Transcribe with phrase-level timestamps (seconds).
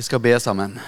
[0.00, 0.78] Vi skal be sammen.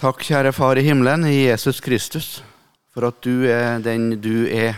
[0.00, 2.28] Takk, kjære Far i himmelen, i Jesus Kristus,
[2.94, 4.72] for at du er den du er.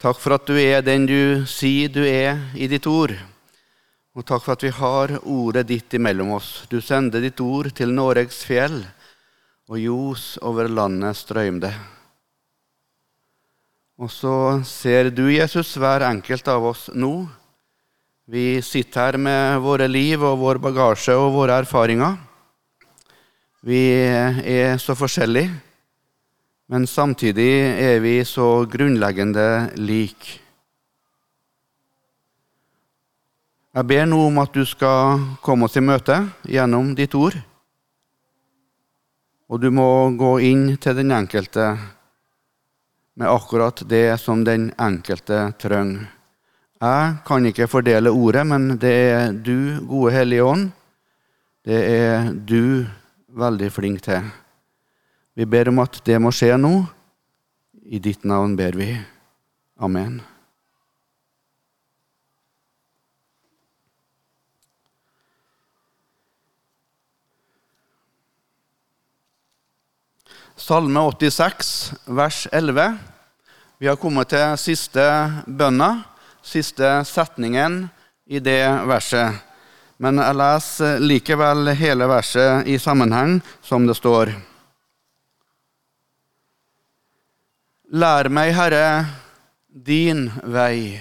[0.00, 3.12] Takk for at du er den du sier du er i ditt ord.
[4.16, 6.64] Og takk for at vi har ordet ditt imellom oss.
[6.72, 8.86] Du sender ditt ord til Noregs fjell,
[9.68, 11.76] og ljos over landet strømde.
[14.00, 17.18] Og så ser du, Jesus, hver enkelt av oss nå
[18.26, 22.16] vi sitter her med våre liv og vår bagasje og våre erfaringer.
[23.62, 25.52] Vi er så forskjellige,
[26.66, 30.40] men samtidig er vi så grunnleggende like.
[33.76, 36.18] Jeg ber nå om at du skal komme oss i møte
[36.50, 37.38] gjennom ditt ord.
[39.46, 39.86] Og du må
[40.18, 41.76] gå inn til den enkelte
[43.14, 46.15] med akkurat det som den enkelte trenger.
[46.76, 50.66] Jeg kan ikke fordele ordet, men det er du, gode Hellige Ånd,
[51.64, 52.84] det er du
[53.32, 54.26] veldig flink til.
[55.32, 56.84] Vi ber om at det må skje nå.
[57.88, 58.90] I ditt navn ber vi.
[59.80, 60.18] Amen.
[70.60, 71.72] Salme 86,
[72.04, 72.98] vers 11.
[73.80, 75.06] Vi har kommet til siste
[75.48, 75.90] bønna
[76.46, 77.88] siste setningen
[78.26, 79.42] i det verset.
[79.98, 84.32] Men jeg leser likevel hele verset i sammenheng, som det står.
[87.96, 88.88] Lær meg, Herre,
[89.70, 90.98] din vei.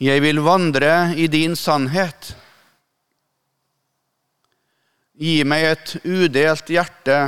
[0.00, 2.32] Jeg vil vandre i din sannhet.
[5.20, 7.18] Gi meg et udelt hjerte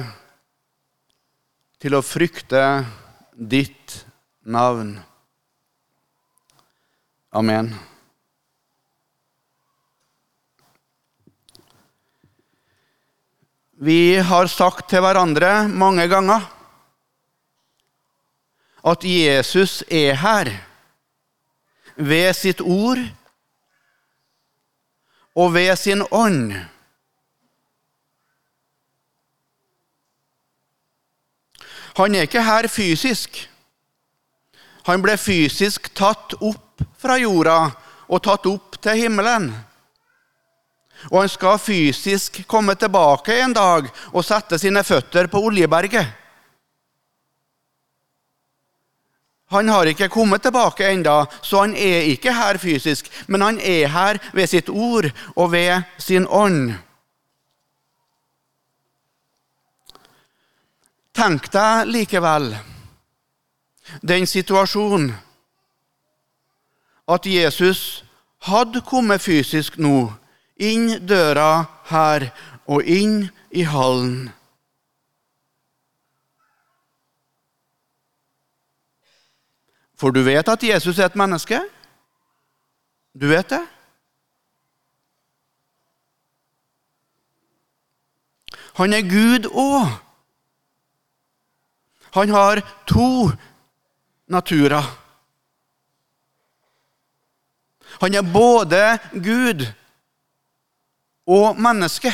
[1.83, 2.63] til å frykte
[3.37, 3.99] ditt
[4.49, 4.95] navn.
[7.35, 7.75] Amen.
[13.73, 16.45] Vi har sagt til hverandre mange ganger
[18.85, 20.51] at Jesus er her
[21.97, 23.01] ved sitt ord
[25.33, 26.53] og ved sin ånd.
[31.97, 33.41] Han er ikke her fysisk.
[34.85, 36.72] Han ble fysisk tatt opp
[37.03, 37.59] fra jorda
[38.09, 39.51] og tatt opp til himmelen.
[41.11, 46.19] Og han skal fysisk komme tilbake en dag og sette sine føtter på Oljeberget.
[49.53, 53.91] Han har ikke kommet tilbake enda, så han er ikke her fysisk, men han er
[53.93, 56.73] her ved sitt ord og ved sin ånd.
[61.13, 62.55] Tenk deg likevel
[64.01, 65.11] den situasjonen
[67.09, 68.05] at Jesus
[68.43, 70.13] hadde kommet fysisk nå,
[70.57, 72.29] inn døra her
[72.67, 74.31] og inn i hallen.
[79.99, 81.61] For du vet at Jesus er et menneske?
[83.15, 83.63] Du vet det?
[88.75, 89.93] Han er Gud òg.
[92.15, 93.31] Han har to
[94.27, 95.02] naturer.
[98.01, 99.67] Han er både Gud
[101.27, 102.13] og menneske.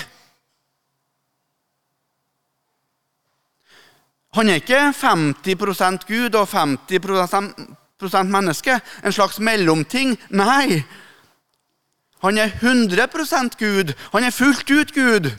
[4.36, 10.18] Han er ikke 50% Gud og 50% menneske, en slags mellomting.
[10.30, 10.84] Nei,
[12.22, 13.94] han er 100% Gud.
[14.12, 15.30] Han er fullt ut Gud.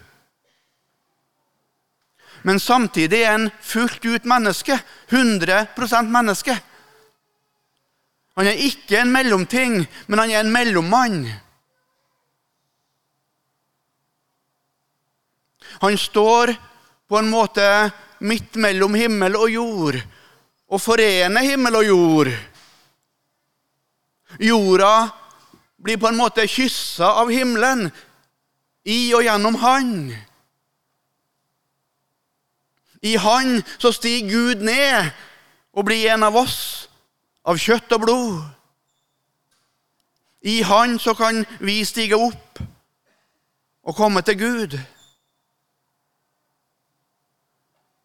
[2.44, 4.80] Men samtidig er han fullt ut menneske.
[5.12, 6.56] 100% menneske.
[8.40, 11.26] Han er ikke en mellomting, men han er en mellommann.
[15.82, 16.54] Han står
[17.10, 17.66] på en måte
[18.24, 20.00] midt mellom himmel og jord
[20.70, 22.32] og forener himmel og jord.
[24.40, 24.94] Jorda
[25.84, 27.90] blir på en måte kyssa av himmelen
[28.88, 29.90] i og gjennom Han.
[33.04, 35.12] I Han så stiger Gud ned
[35.76, 36.89] og blir en av oss
[37.46, 38.40] av kjøtt og blod.
[40.42, 42.60] I Han så kan vi stige opp
[43.84, 44.80] og komme til Gud.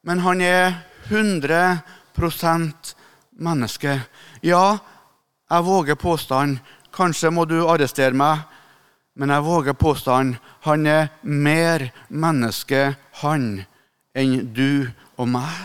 [0.05, 0.73] Men han er
[1.09, 2.95] 100%
[3.33, 4.01] menneske.
[4.43, 4.77] Ja,
[5.51, 6.59] jeg våger påstand.
[6.95, 8.45] Kanskje må du arrestere meg,
[9.15, 10.37] men jeg våger påstand.
[10.61, 13.65] Han er mer menneske, han,
[14.15, 14.87] enn du
[15.17, 15.57] og meg.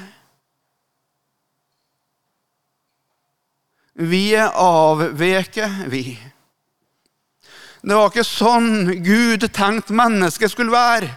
[3.99, 6.13] Vi er avveket, vi.
[7.81, 11.09] Det var ikke sånn Gud tenkte mennesket skulle være.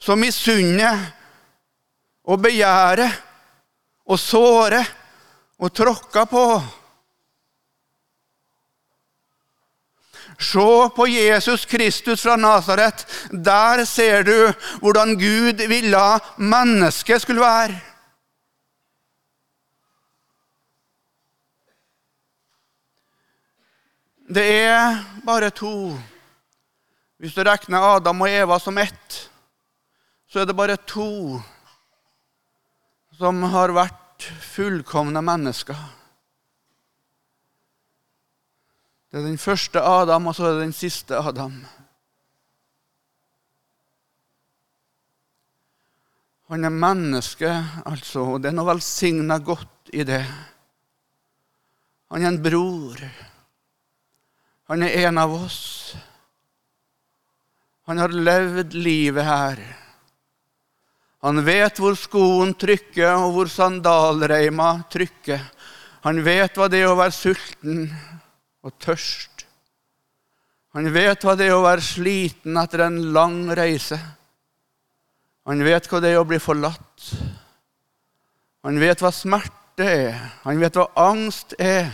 [0.00, 1.00] Som misunner
[2.28, 3.16] og begjærer
[4.08, 4.92] og sårer
[5.58, 6.44] og tråkker på.
[10.38, 13.06] Se på Jesus Kristus fra Nasaret.
[13.32, 14.52] Der ser du
[14.84, 16.06] hvordan Gud ville
[16.36, 17.87] mennesket skulle være.
[24.28, 25.96] Det er bare to.
[27.16, 29.14] Hvis du regner Adam og Eva som ett,
[30.28, 31.40] så er det bare to
[33.16, 35.78] som har vært fullkomne mennesker.
[39.08, 41.56] Det er den første Adam, og så er det den siste Adam.
[46.52, 47.48] Han er menneske,
[47.88, 50.22] altså, og det er noe velsigna godt i det.
[52.12, 53.02] Han er en bror.
[54.68, 55.96] Han er en av oss.
[57.88, 59.60] Han har levd livet her.
[61.24, 65.40] Han vet hvor skoen trykker, og hvor sandalreima trykker.
[66.04, 67.88] Han vet hva det er å være sulten
[68.62, 69.46] og tørst.
[70.76, 73.96] Han vet hva det er å være sliten etter en lang reise.
[75.48, 77.08] Han vet hva det er å bli forlatt.
[78.68, 80.20] Han vet hva smerte er.
[80.44, 81.88] Han vet hva angst er.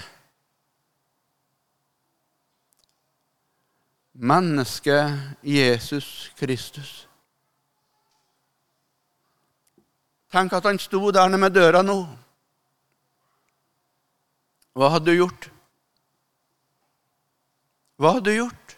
[4.15, 5.11] Mennesket
[5.43, 7.09] Jesus Kristus.
[10.31, 11.99] Tenk at han sto der nede med døra nå.
[14.75, 15.51] Hva hadde du gjort?
[17.99, 18.77] Hva hadde du gjort?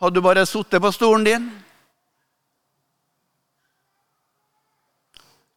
[0.00, 1.48] Hadde du bare sittet på stolen din?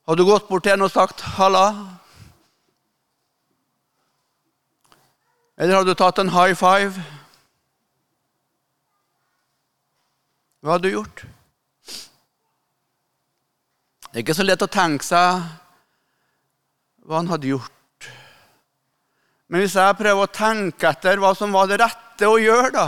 [0.07, 2.00] Hadde du gått bort til henne og sagt 'halla'?
[5.61, 6.97] Eller hadde du tatt en high five?
[10.61, 11.21] Hva hadde du gjort?
[14.07, 15.43] Det er ikke så lett å tenke seg
[17.05, 18.09] hva han hadde gjort.
[19.53, 22.87] Men hvis jeg prøver å tenke etter hva som var det rette å gjøre, da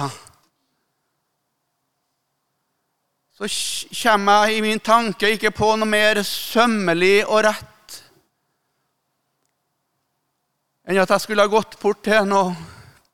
[3.33, 3.47] Så
[4.03, 7.72] kommer jeg i min tanke ikke på noe mer sømmelig og rett
[10.83, 12.55] enn at jeg skulle ha gått bort til henne og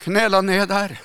[0.02, 0.96] knela ned der.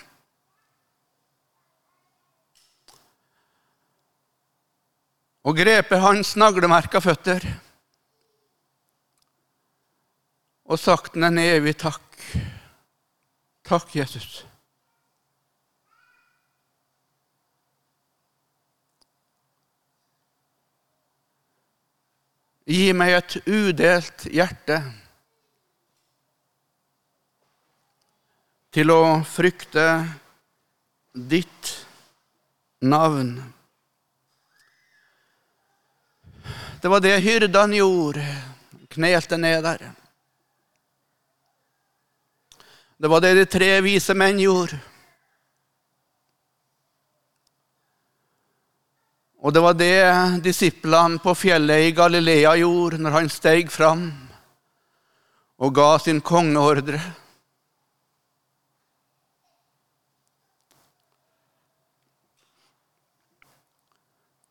[5.45, 7.43] Og grepet hans naglemerka føtter
[10.65, 12.01] og sagt en evig takk.
[13.65, 14.41] Takk, Jesus.
[22.65, 24.81] Gi meg et udelt hjerte.
[28.75, 29.83] Til å frykte
[31.15, 31.69] ditt
[32.83, 33.37] navn.
[36.81, 38.25] Det var det hyrdene gjorde,
[38.91, 39.87] knelte ned der.
[42.99, 44.81] Det var det de tre vise menn gjorde.
[49.39, 49.97] Og det var det
[50.43, 54.09] disiplene på fjellet i Galilea gjorde når han steg fram
[55.63, 56.99] og ga sin kongeordre.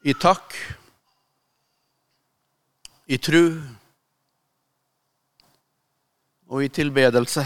[0.04, 0.52] I takk,
[3.08, 3.46] i tru
[6.52, 7.44] og i tilbedelse.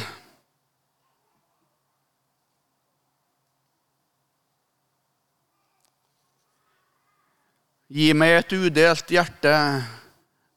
[7.89, 9.55] Gi meg et udelt hjerte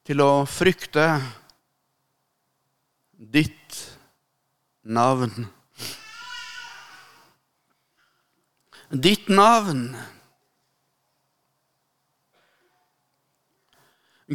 [0.04, 1.06] til å frykte
[3.14, 3.78] ditt
[4.82, 5.46] navn.
[8.90, 9.86] Ditt navn.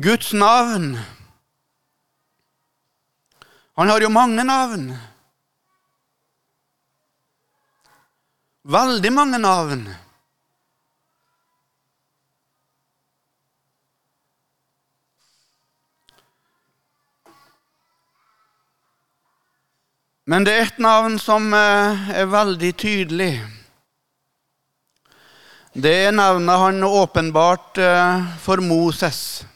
[0.01, 0.99] Guds navn.
[3.73, 4.91] Han har jo mange navn.
[8.61, 9.87] Veldig mange navn.
[20.25, 23.33] Men det er ett navn som eh, er veldig tydelig.
[25.73, 29.47] Det er navnet han åpenbart eh, for Moses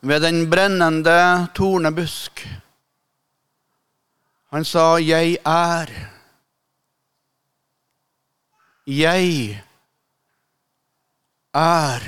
[0.00, 2.48] ved den brennende tornebusk.
[4.50, 6.20] Han sa, 'Jeg er'.
[8.86, 9.62] Jeg
[11.54, 12.00] er.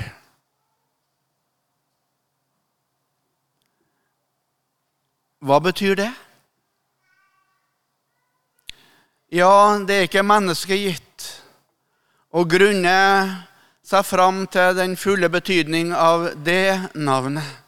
[5.39, 6.11] Hva betyr det?
[9.31, 11.25] Ja, det er ikke mennesket gitt
[12.31, 12.99] å grunne
[13.83, 17.62] seg fram til den fulle betydning av det navnet.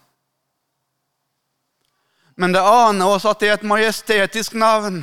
[2.35, 4.99] Men det aner oss at det er et majestetisk navn.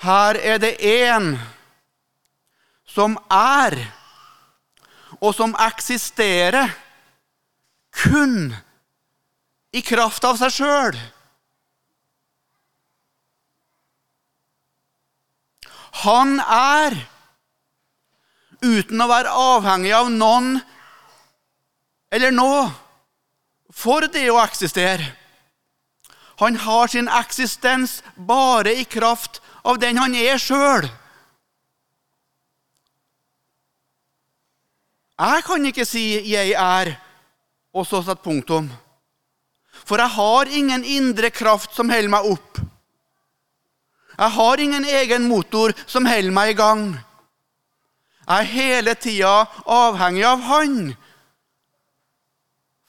[0.00, 1.34] Her er det én
[2.88, 3.76] som er,
[5.20, 6.72] og som eksisterer
[7.96, 8.54] kun
[9.76, 10.98] i kraft av seg sjøl.
[16.04, 16.96] Han er
[18.64, 20.56] uten å være avhengig av noen
[22.12, 22.66] eller noe
[23.76, 25.12] for det å eksistere.
[26.40, 30.88] Han har sin eksistens bare i kraft av den han er sjøl.
[35.16, 36.96] Jeg kan ikke si 'jeg er',
[37.72, 38.70] og så sette punktum.
[39.84, 42.58] For jeg har ingen indre kraft som holder meg opp.
[44.18, 46.98] Jeg har ingen egen motor som holder meg i gang.
[48.28, 50.96] Jeg er hele tida avhengig av Han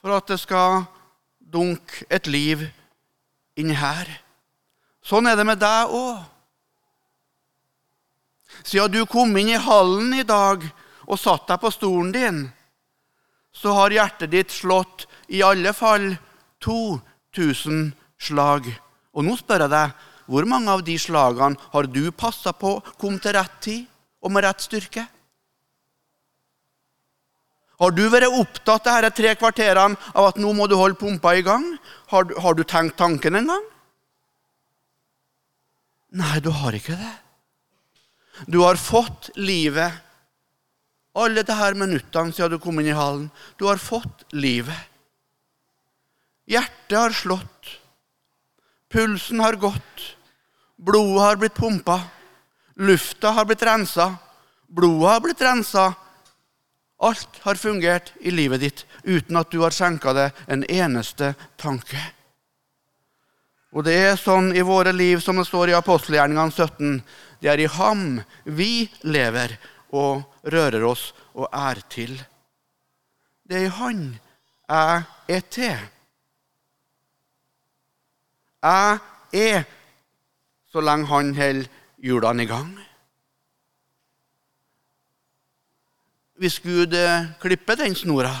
[0.02, 0.84] for at det skal
[1.38, 2.64] dunke et liv
[3.58, 4.08] inni her.
[5.02, 6.18] Sånn er det med deg òg.
[8.64, 10.64] Siden du kom inn i hallen i dag
[11.08, 12.40] og satt deg på stolen din,
[13.52, 16.12] så har hjertet ditt slått i alle fall
[16.64, 17.90] 2000
[18.20, 18.68] slag.
[19.16, 19.94] Og nå spør jeg deg,
[20.28, 23.86] hvor mange av de slagene har du passa på kom til rett tid
[24.20, 25.06] og med rett styrke?
[27.78, 31.44] Har du vært opptatt disse tre kvarterene av at nå må du holde pumpa i
[31.46, 31.64] gang?
[32.10, 33.66] Har, har du tenkt tanken en gang?
[36.18, 37.14] Nei, du har ikke det.
[38.50, 39.92] Du har fått livet.
[41.18, 43.28] Alle disse minuttene siden du kom inn i hallen.
[43.58, 44.78] Du har fått livet.
[46.48, 47.74] Hjertet har slått.
[48.90, 50.04] Pulsen har gått.
[50.78, 52.00] Blodet har blitt pumpa.
[52.78, 54.14] Lufta har blitt rensa.
[54.66, 55.92] Blodet har blitt rensa
[56.98, 62.00] Alt har fungert i livet ditt uten at du har skjenka det en eneste tanke.
[63.70, 67.02] Og det er sånn i våre liv som det står i apostelgjerningene 17.
[67.38, 69.54] Det er i ham vi lever
[69.94, 72.16] og rører oss og er til.
[73.48, 74.02] Det er i Han
[74.68, 75.78] jeg er til.
[78.62, 78.98] Jeg
[79.32, 79.62] er
[80.68, 81.70] så lenge Han holder
[82.04, 82.74] hjulene i gang.
[86.38, 88.34] Hvis Gud eh, klipper den snora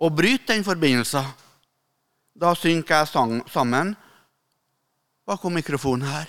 [0.00, 1.26] og bryter den forbindelsen,
[2.34, 3.94] da synker jeg sang, sammen
[5.26, 6.28] bakom mikrofonen her.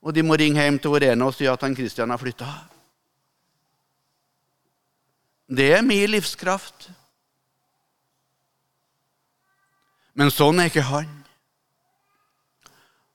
[0.00, 2.48] Og de må ringe hjem til Orene og si at han Kristian har flytta.
[5.50, 6.88] Det er min livskraft.
[10.14, 11.10] Men sånn er ikke han.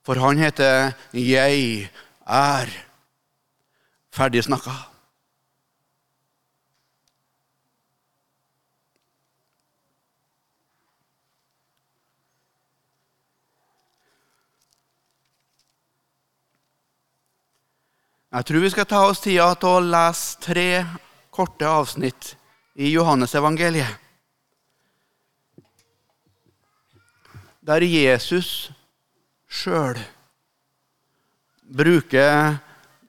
[0.05, 1.89] For han heter 'Jeg
[2.27, 2.81] er'.
[4.11, 4.94] Ferdig snakka.
[18.34, 20.70] Jeg tror vi skal ta oss tida til å lese tre
[21.34, 22.34] korte avsnitt
[22.75, 24.01] i Johannesevangeliet.
[27.65, 28.72] Der Jesus
[29.48, 29.98] sjøl
[31.65, 32.58] bruker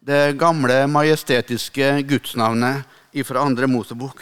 [0.07, 2.85] det gamle, majestetiske gudsnavnet
[3.27, 4.21] fra andre Mosebok.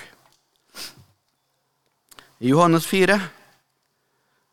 [2.39, 3.19] I Johannes 4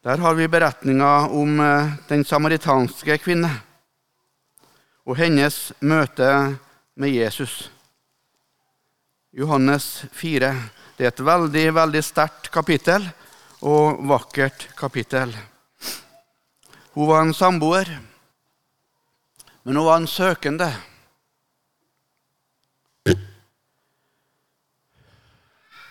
[0.01, 3.51] der har vi beretninga om eh, den samaritanske kvinne
[5.05, 6.27] og hennes møte
[6.95, 7.71] med Jesus.
[9.33, 10.51] Johannes 4.
[10.97, 13.07] Det er et veldig, veldig sterkt kapittel
[13.65, 15.33] og vakkert kapittel.
[16.93, 17.87] Hun var en samboer,
[19.63, 20.69] men hun var en søkende.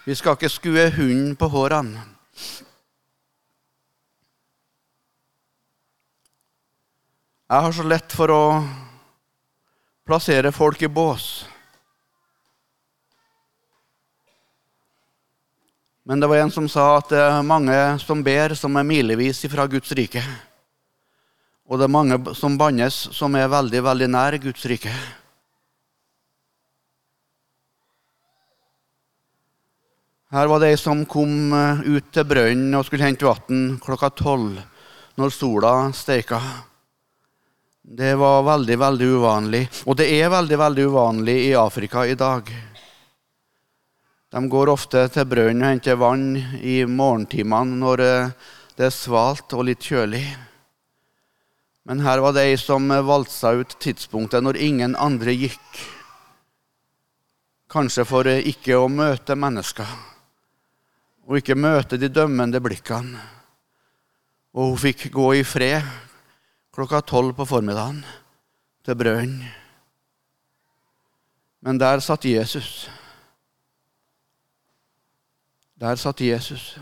[0.04, 2.04] Vi skal ikke skue hunden på hårene.
[7.50, 8.44] Jeg har så lett for å
[10.10, 11.46] plassere folk i bås.
[16.02, 19.44] Men det var en som sa at det er mange som ber, som er milevis
[19.52, 20.22] fra Guds rike.
[21.70, 24.90] Og det er mange som bannes, som er veldig, veldig nær Guds rike.
[30.34, 34.10] Her var det ei som kom eh, ut til brønnen og skulle hente vann klokka
[34.14, 34.58] tolv
[35.18, 36.38] når sola steika.
[37.82, 39.62] Det var veldig, veldig uvanlig.
[39.88, 42.50] Og det er veldig, veldig uvanlig i Afrika i dag.
[44.30, 46.26] De går ofte til brønnen og henter vann
[46.60, 48.34] i morgentimene når eh,
[48.76, 50.22] det er svalt og litt kjølig.
[51.88, 55.80] Men her var det ei som valsa ut tidspunktet når ingen andre gikk.
[57.70, 59.88] Kanskje for ikke å møte mennesker,
[61.26, 63.18] og ikke møte de dømmende blikkene.
[64.54, 66.09] Og hun fikk gå i fred
[66.74, 68.04] klokka tolv på formiddagen
[68.84, 69.44] til brønnen.
[71.60, 72.90] Men der satt Jesus.
[75.80, 76.78] Der satt Jesus.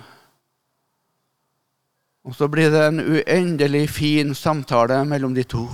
[2.25, 5.65] Og så blir det en uendelig fin samtale mellom de to.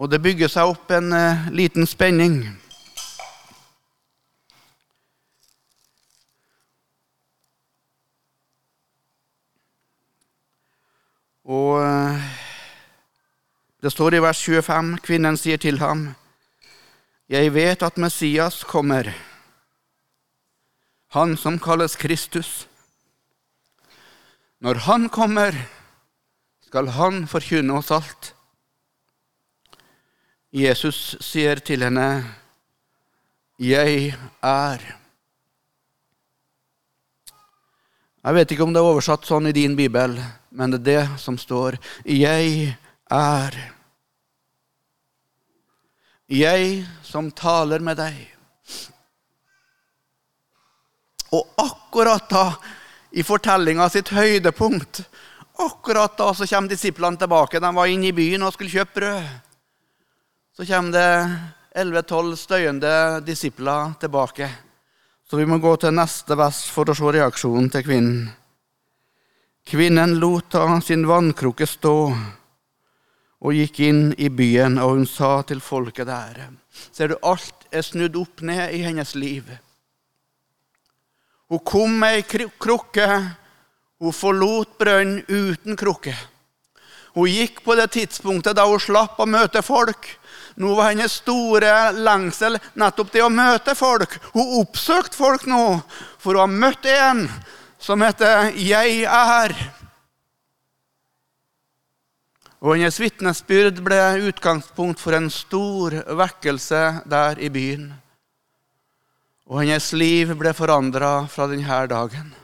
[0.00, 2.42] Og det bygger seg opp en uh, liten spenning.
[11.50, 12.20] Og uh,
[13.82, 16.12] det står i vers 25, kvinnen sier til ham,
[17.30, 19.10] Jeg vet at Messias kommer,
[21.14, 22.68] han som kalles Kristus.
[24.60, 25.54] Når han kommer,
[26.66, 28.34] skal han forkynne oss alt.
[30.52, 32.34] Jesus sier til henne,
[33.58, 34.94] 'Jeg er'.
[38.20, 40.18] Jeg vet ikke om det er oversatt sånn i din bibel,
[40.52, 41.78] men det er det som står.
[42.04, 42.76] 'Jeg
[43.08, 43.60] er'.
[46.28, 48.36] Jeg som taler med deg.
[51.32, 52.54] Og akkurat da,
[53.10, 55.00] i fortellinga sitt høydepunkt,
[55.58, 57.60] akkurat da så kommer disiplene tilbake.
[57.60, 59.28] De var inne i byen og skulle kjøpe brød.
[60.56, 61.10] Så kommer det
[61.74, 64.50] 11-12 støyende disipler tilbake.
[65.30, 68.22] Så vi må gå til neste vers for å se reaksjonen til kvinnen.
[69.70, 71.92] Kvinnen lot da sin vannkrukke stå
[73.40, 76.48] og gikk inn i byen, og hun sa til folket der
[76.90, 79.46] Ser du, alt er snudd opp ned i hennes liv.
[81.46, 83.08] Hun kom med ei krukke.
[84.02, 86.16] Hun forlot brønnen uten krukke.
[87.14, 90.10] Hun gikk på det tidspunktet da hun slapp å møte folk.
[90.56, 94.16] Nå var hennes store lengsel nettopp det å møte folk.
[94.34, 95.80] Hun oppsøkte folk nå,
[96.18, 97.28] for hun har møtt en
[97.78, 99.56] som heter 'Jeg er'.
[102.60, 107.94] Og hennes vitnesbyrd ble utgangspunkt for en stor vekkelse der i byen.
[109.48, 112.34] Og hennes liv ble forandra fra denne dagen.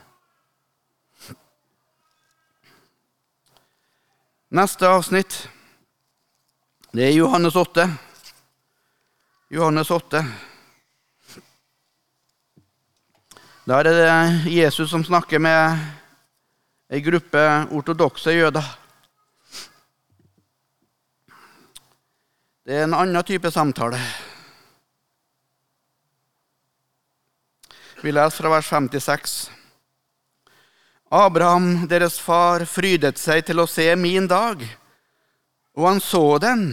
[4.49, 5.49] Neste avsnitt
[6.91, 7.83] det er Johannes 8.
[9.49, 10.21] Johannes 8.
[13.67, 15.75] Der er det Jesus som snakker med
[16.87, 17.43] ei gruppe
[17.75, 18.63] ortodokse jøder.
[22.63, 23.99] Det er en annen type samtale.
[27.99, 29.37] Vi leser fra vers 56.
[31.11, 34.63] Abraham, deres far, frydet seg til å se min dag
[35.77, 36.71] og han så den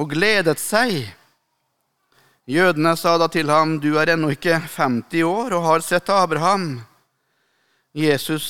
[0.00, 1.10] og gledet seg.
[2.48, 6.80] Jødene sa da til ham, Du er ennå ikke 50 år og har sett Abraham.
[7.92, 8.46] Jesus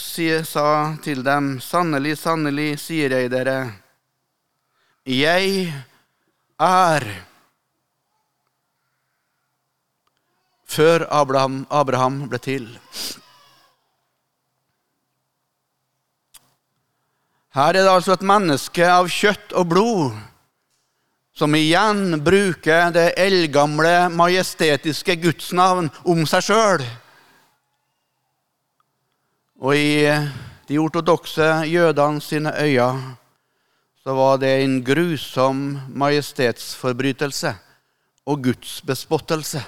[0.46, 3.72] sa til dem, Sannelig, sannelig, sier jeg dere,
[5.05, 5.72] jeg
[6.61, 7.07] er
[10.70, 12.68] Før Abraham, Abraham ble til.
[17.50, 20.18] Her er det altså et menneske av kjøtt og blod
[21.34, 26.84] som igjen bruker det eldgamle, majestetiske gudsnavn om seg sjøl.
[29.60, 30.06] Og i
[30.68, 33.16] de ortodokse jødene sine øyne
[34.00, 37.52] så var det en grusom majestetsforbrytelse
[38.30, 39.64] og gudsbespottelse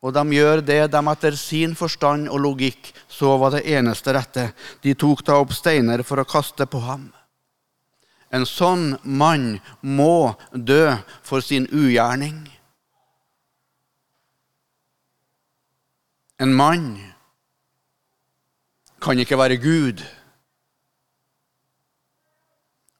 [0.00, 4.46] og de gjør det de etter sin forstand og logikk så var det eneste rette.
[4.80, 7.10] De tok da opp steiner for å kaste på ham.
[8.32, 10.94] En sånn mann må dø
[11.26, 12.46] for sin ugjerning.
[16.40, 16.94] En mann
[19.04, 20.00] kan ikke være Gud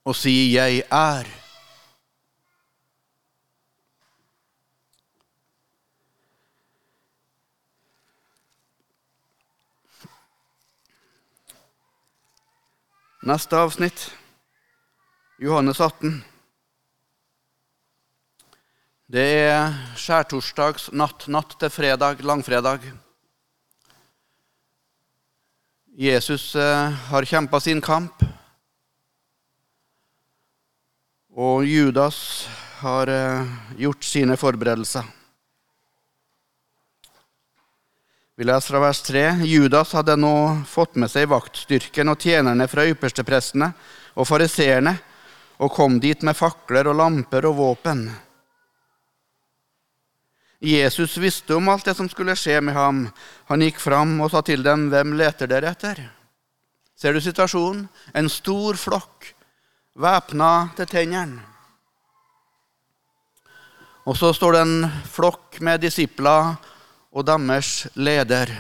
[0.05, 1.40] og si 'jeg er'.
[13.21, 14.15] Neste avsnitt,
[15.37, 16.23] Johannes 18.
[19.13, 22.87] Det er skjærtorsdags natt, natt til fredag, langfredag.
[26.01, 28.25] Jesus eh, har kjempa sin kamp,
[31.37, 32.49] og Judas
[32.81, 35.05] har eh, gjort sine forberedelser.
[38.41, 39.23] Vi leser fra vers 3.
[39.45, 43.67] Judas hadde nå fått med seg vaktstyrken og tjenerne fra yppersteprestene
[44.17, 44.95] og fariseerne
[45.61, 48.01] og kom dit med fakler og lamper og våpen.
[50.65, 53.03] Jesus visste om alt det som skulle skje med ham.
[53.53, 56.09] Han gikk fram og sa til dem, 'Hvem leter dere etter?'
[56.97, 57.91] Ser du situasjonen?
[58.15, 59.35] En stor flokk,
[59.95, 61.45] væpna til tennene.
[64.07, 66.57] Og så står det en flokk med disipler
[67.11, 68.53] og deres leder.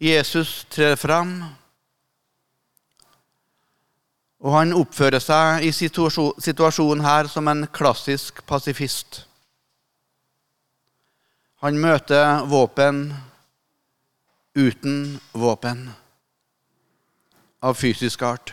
[0.00, 1.38] Jesus trer fram,
[4.44, 9.22] og han oppfører seg i situasjonen her som en klassisk pasifist.
[11.64, 13.08] Han møter våpen
[14.56, 15.86] uten våpen
[17.64, 18.52] av fysisk art.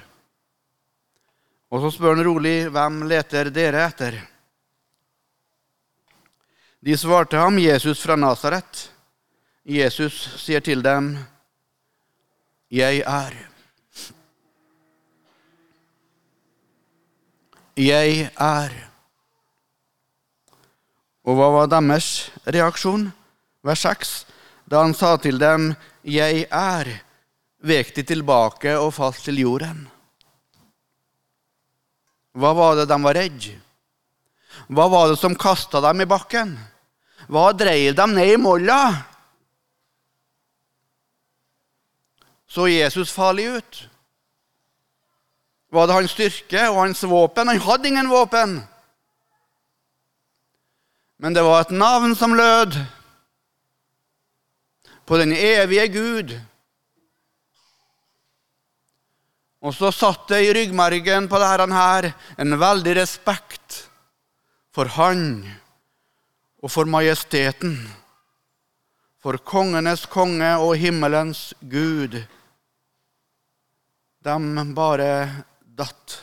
[1.74, 4.33] Og så spør han rolig, 'Hvem leter dere etter?'
[6.84, 8.90] De svarte ham, 'Jesus fra Nasaret'.
[9.64, 11.18] Jesus sier til dem,
[12.72, 13.48] 'Jeg er'.
[17.78, 18.72] Jeg er.
[21.24, 23.14] Og hva var deres reaksjon?
[23.64, 24.26] Vers 6.
[24.68, 27.00] Da han sa til dem, 'Jeg er',
[27.64, 29.88] vek de tilbake og falt til jorden.
[32.36, 33.50] Hva var det de var redd?
[34.68, 36.73] Hva var det som kasta dem i bakken?
[37.32, 38.82] Hva dreier dem ned i molla?
[42.48, 43.80] Så Jesus farlig ut?
[45.74, 47.50] Var det hans styrke og hans våpen?
[47.50, 48.60] Han hadde ingen våpen.
[51.18, 52.78] Men det var et navn som lød
[55.08, 56.36] på den evige Gud.
[59.64, 63.80] Og så satt det i ryggmargen på dette her en veldig respekt
[64.76, 65.46] for Han
[66.64, 67.76] og for majesteten,
[69.20, 72.16] for kongenes konge og himmelens Gud.
[74.24, 74.36] De
[74.76, 75.10] bare
[75.64, 76.16] datt.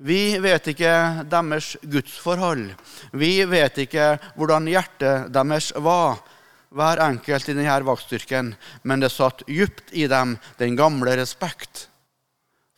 [0.00, 0.92] Vi vet ikke
[1.28, 2.70] deres gudsforhold.
[3.12, 6.20] Vi vet ikke hvordan hjertet deres var,
[6.70, 11.88] hver enkelt i denne vaktstyrken, men det satt djupt i dem den gamle respekt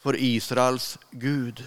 [0.02, 1.62] for Israels Gud.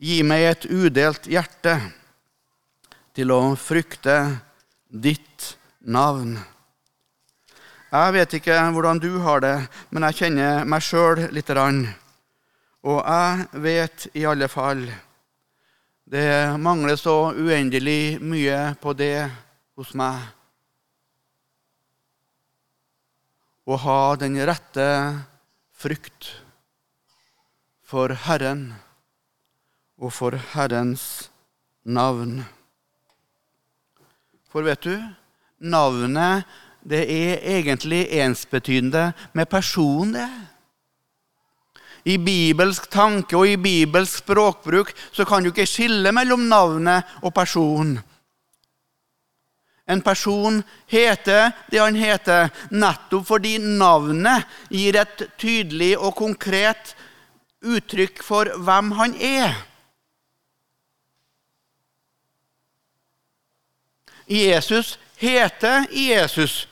[0.00, 1.74] Gi meg et udelt hjerte
[3.12, 4.14] til å frykte
[4.88, 5.50] ditt
[5.84, 6.38] navn.
[7.90, 9.54] Jeg vet ikke hvordan du har det,
[9.92, 11.84] men jeg kjenner meg sjøl lite grann.
[12.88, 14.86] Og jeg vet i alle fall
[16.10, 19.28] det mangler så uendelig mye på det
[19.76, 20.16] hos meg.
[23.68, 24.92] Å ha den rette
[25.76, 26.38] frykt
[27.84, 28.70] for Herren
[30.00, 31.30] og for Herrens
[31.84, 32.40] navn.
[34.50, 34.96] For vet du,
[35.60, 36.48] navnet
[36.80, 40.30] det er egentlig ensbetydende med personen, det.
[42.08, 47.34] I bibelsk tanke og i bibelsk språkbruk så kan du ikke skille mellom navnet og
[47.36, 47.98] personen.
[49.90, 56.94] En person heter det han heter, nettopp fordi navnet gir et tydelig og konkret
[57.60, 59.58] uttrykk for hvem han er.
[64.30, 66.68] Jesus heter Jesus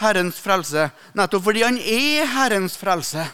[0.00, 3.26] Herrens frelse, nettopp fordi han er Herrens frelse.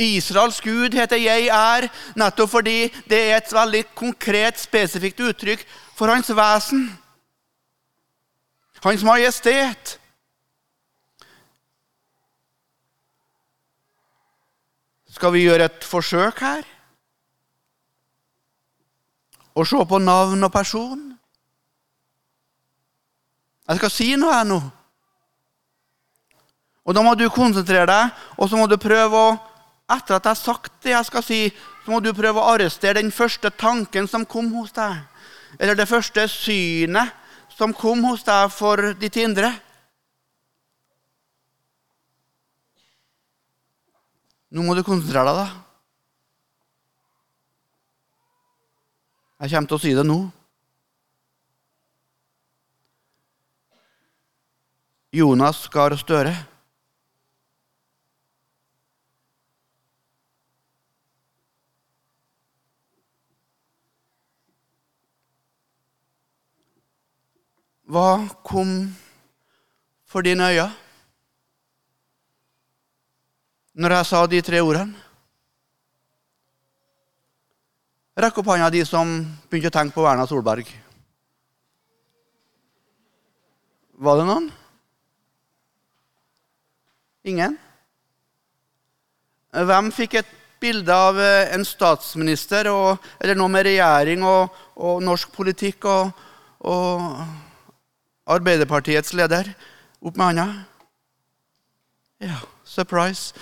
[0.00, 6.06] Israels Gud heter 'Jeg er', nettopp fordi det er et veldig konkret, spesifikt uttrykk for
[6.06, 6.98] hans vesen.
[8.82, 10.00] Hans majestet.
[15.10, 16.69] Skal vi gjøre et forsøk her?
[19.54, 21.06] Og se på navn og person.
[23.68, 24.60] Jeg skal si noe her nå.
[26.86, 29.38] Og Da må du konsentrere deg, og så må du prøve å
[29.90, 31.38] Etter at jeg har sagt det jeg skal si,
[31.82, 35.00] så må du prøve å arrestere den første tanken som kom hos deg.
[35.58, 37.10] Eller det første synet
[37.56, 39.50] som kom hos deg for ditt indre.
[44.54, 45.69] Nå må du konsentrere deg, da.
[49.40, 50.18] Jeg kommer til å si det nå.
[55.16, 56.34] Jonas Gahr Støre.
[67.90, 68.76] Hva kom
[70.06, 70.68] for dine øyne?
[73.80, 75.09] når jeg sa de tre ordene?
[78.20, 79.08] Rekk opp hånda de som
[79.48, 80.68] begynte å tenke på Erna Solberg.
[84.00, 84.48] Var det noen?
[87.32, 87.56] Ingen?
[89.50, 95.00] Hvem fikk et bilde av eh, en statsminister og, eller noe med regjering og, og
[95.04, 96.12] norsk politikk og,
[96.68, 97.06] og,
[98.30, 99.48] Arbeiderpartiets leder?
[100.04, 100.46] Opp med hånda.
[102.20, 102.36] Ja,
[102.68, 103.32] surprise.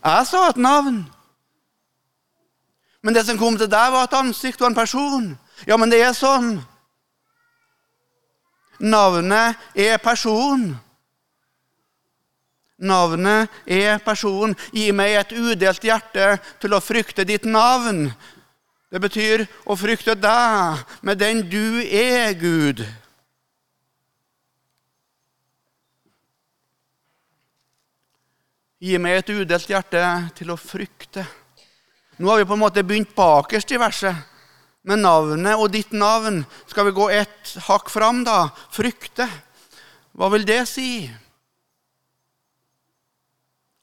[0.00, 1.04] Jeg sa et navn.
[3.02, 5.30] Men det som kom til deg, var et ansikt og en person.
[5.66, 6.58] Ja, men det er sånn.
[8.78, 10.70] Navnet er person.
[12.78, 14.54] Navnet er person.
[14.74, 18.06] Gi meg et udelt hjerte til å frykte ditt navn.
[18.88, 22.86] Det betyr å frykte deg med den du er, Gud.
[28.78, 30.04] Gi meg et udelt hjerte
[30.38, 31.26] til å frykte.
[32.18, 34.16] Nå har vi på en måte begynt bakerst i verset.
[34.88, 38.48] Med navnet og ditt navn skal vi gå ett hakk fram, da.
[38.74, 39.28] Frykte.
[40.18, 41.06] Hva vil det si?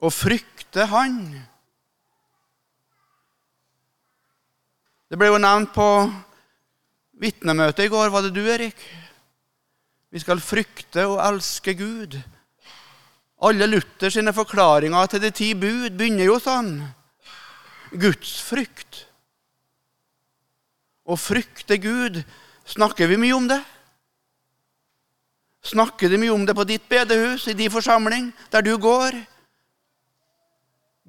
[0.04, 1.20] Å frykte Han.
[5.08, 5.88] Det ble jo nevnt på
[7.22, 8.12] vitnemøtet i går.
[8.12, 8.82] Var det du, Erik?
[10.12, 12.18] Vi skal frykte og elske Gud.
[13.46, 16.78] Alle Luther sine forklaringer til de ti bud begynner jo sånn.
[18.00, 19.06] Gudsfrykt.
[21.06, 22.22] Å frykte Gud,
[22.66, 23.62] snakker vi mye om det?
[25.66, 29.18] Snakker de mye om det på ditt bedehus, i din forsamling, der du går?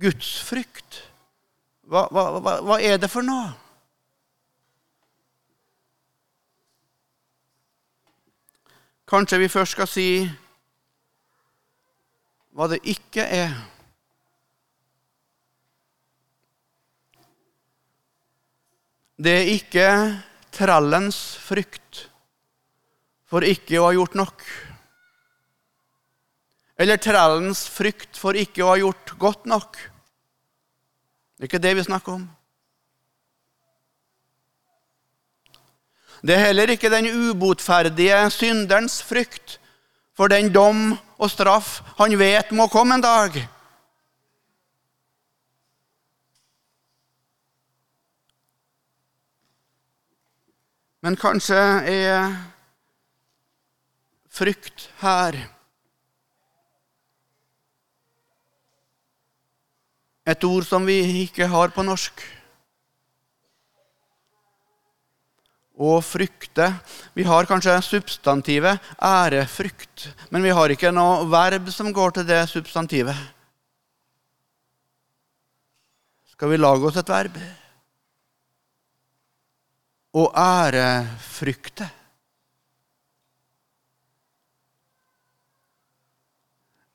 [0.01, 1.03] Gudsfrykt.
[1.87, 3.53] Hva, hva, hva, hva er det for noe?
[9.07, 10.09] Kanskje vi først skal si
[12.57, 13.53] hva det ikke er.
[19.17, 19.89] Det er ikke
[20.53, 22.03] trellens frykt
[23.27, 24.45] for ikke å ha gjort nok.
[26.77, 29.79] Eller trellens frykt for ikke å ha gjort godt nok.
[31.37, 32.27] Det er ikke det vi snakker om.
[36.21, 39.59] Det er heller ikke den ubotferdige synderens frykt
[40.17, 43.37] for den dom og straff han vet må komme en dag.
[51.05, 51.59] Men kanskje
[51.91, 52.33] er
[54.33, 55.37] frykt her
[60.27, 62.25] et ord som vi ikke har på norsk.
[65.77, 66.71] Å frykte.
[67.15, 72.41] Vi har kanskje substantivet ærefrykt, men vi har ikke noe verb som går til det
[72.51, 73.19] substantivet.
[76.33, 77.37] Skal vi lage oss et verb?
[80.17, 81.85] Og ærefrykte.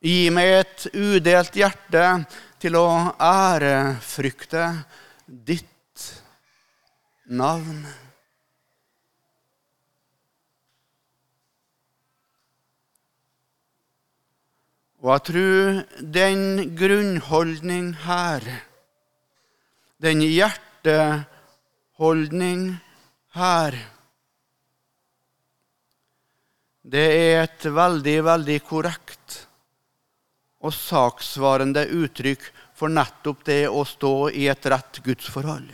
[0.01, 2.25] Gi meg et udelt hjerte
[2.61, 2.85] til å
[3.21, 4.63] ærefrykte
[5.27, 6.05] ditt
[7.29, 7.85] navn.
[15.01, 15.85] Og jeg tror
[16.17, 16.41] den
[16.77, 18.41] grunnholdning her,
[20.01, 22.90] den hjerteholdning her.
[26.81, 29.37] Det er et veldig, veldig korrekt
[30.61, 32.43] og saksvarende uttrykk
[32.75, 35.69] for nettopp det å stå i et rett gudsforhold.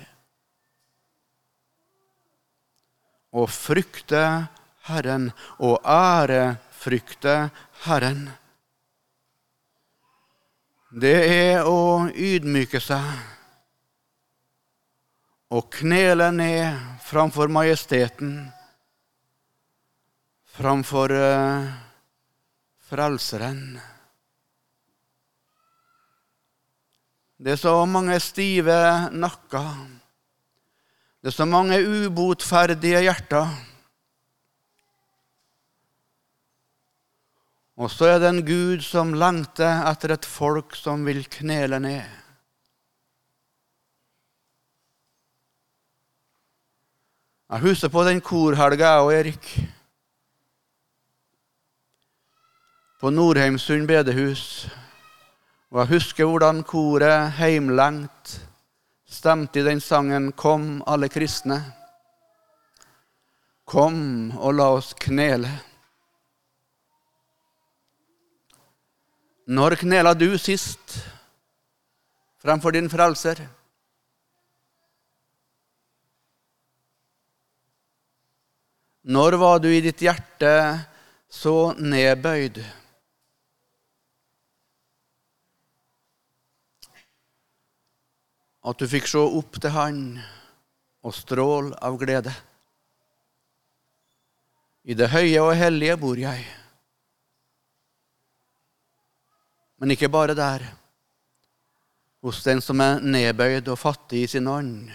[3.34, 4.22] Å frykte
[4.88, 7.50] Herren og ærefrykte
[7.88, 8.28] Herren.
[10.94, 13.10] Det er å ydmyke seg
[15.52, 18.52] og knele ned framfor majesteten,
[20.46, 21.70] framfor uh,
[22.88, 23.80] Frelseren.
[27.38, 28.76] Det er så mange stive
[29.12, 29.72] nakker.
[31.22, 33.56] Det er så mange ubotferdige hjerter.
[37.78, 42.27] Og så er det en Gud som lengter etter et folk som vil knele ned.
[47.48, 49.46] Jeg husker på den korhelga, jeg og Erik.
[53.00, 54.68] På Nordheimsund bedehus.
[55.72, 58.34] Og jeg husker hvordan koret heimlengt
[59.08, 61.62] stemte i den sangen 'Kom, alle kristne'.
[63.66, 65.62] Kom og la oss knele.
[69.48, 71.08] Når knela du sist
[72.44, 73.57] fremfor din frelser?
[79.08, 80.50] Når var du i ditt hjerte
[81.32, 82.60] så nedbøyd?
[88.68, 90.02] At du fikk se opp til Han
[91.08, 92.36] og strål av glede.
[94.84, 96.44] I det høye og hellige bor jeg.
[99.80, 100.68] Men ikke bare der.
[102.28, 104.90] Hos den som er nedbøyd og fattig i sin ånd,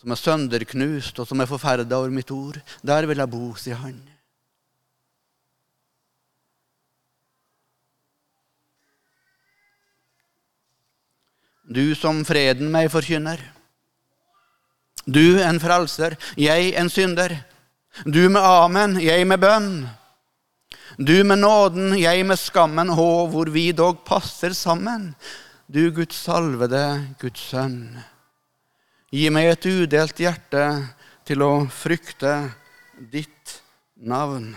[0.00, 2.60] som er sønderknust og som er forferda over mitt ord.
[2.80, 3.98] Der vil jeg bo, sier han.
[11.70, 13.38] Du som freden meg forkynner.
[15.06, 17.36] Du en frelser, jeg en synder.
[18.04, 19.72] Du med amen, jeg med bønn.
[20.98, 25.12] Du med nåden, jeg med skammen, hå, hvor vi dog passer sammen.
[25.70, 28.00] Du Guds salvede, Guds sønn.
[29.10, 30.64] Gi meg et udelt hjerte
[31.26, 32.30] til å frykte
[33.10, 33.56] ditt
[33.98, 34.52] navn.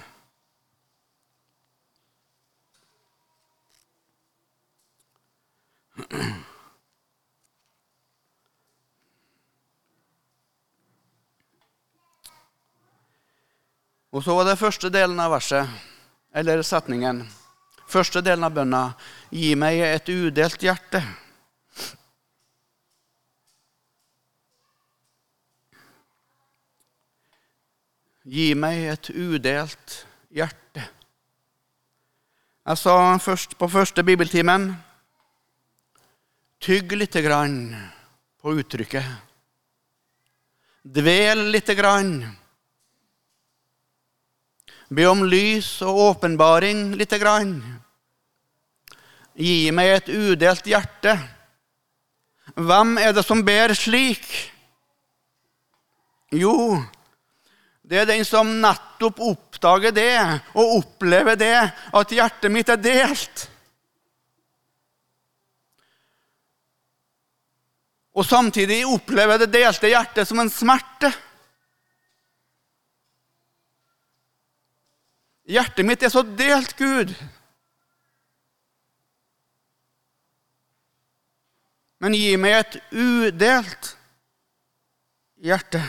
[14.13, 15.65] Og så var det første delen av verset,
[16.29, 17.25] eller setningen.
[17.89, 18.85] Første delen av bønna.
[19.33, 21.01] Gi meg et udelt hjerte.
[28.23, 29.95] Gi meg et udelt
[30.31, 30.83] hjerte.
[32.63, 34.69] Jeg sa først på første bibeltimen
[36.63, 37.73] Tygg lite grann
[38.39, 39.03] på uttrykket.
[40.87, 42.23] Dvel lite grann
[44.87, 47.57] Be om lys og åpenbaring lite grann.
[49.35, 51.19] Gi meg et udelt hjerte.
[52.55, 54.27] Hvem er det som ber slik?
[56.31, 56.79] Jo,
[57.83, 60.13] det er den som nettopp oppdager det
[60.55, 63.49] og opplever det, at hjertet mitt er delt.
[68.13, 71.09] Og samtidig opplever det delte hjertet som en smerte.
[75.49, 77.11] Hjertet mitt er så delt, Gud.
[81.99, 83.91] Men gi meg et udelt
[85.43, 85.81] hjerte.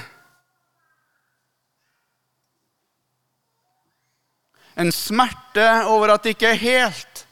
[4.77, 7.27] En smerte over at det ikke er helt.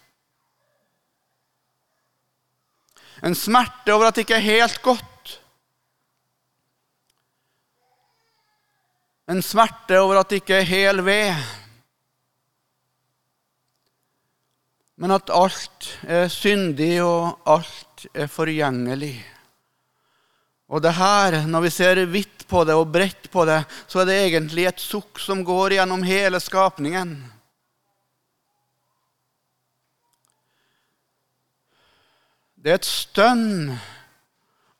[3.22, 5.38] En smerte over at det ikke er helt godt.
[9.30, 11.34] En smerte over at det ikke er hel ved.
[15.02, 19.16] men at alt er syndig, og alt er forgjengelig.
[20.72, 24.08] Og det her, når vi ser hvitt på det og bredt på det, så er
[24.08, 27.12] det egentlig et sukk som går gjennom hele skapningen.
[32.56, 33.74] Det er et stønn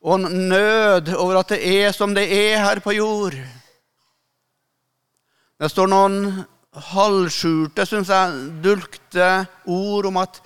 [0.03, 3.37] og en nød over at det er som det er her på jord.
[5.61, 6.17] Det står noen
[6.89, 9.29] halvskjulte, syns jeg, dulgte
[9.69, 10.41] ord om at